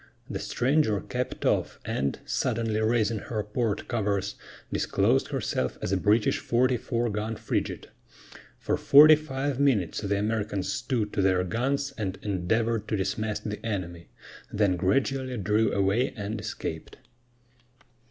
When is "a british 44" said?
5.91-7.11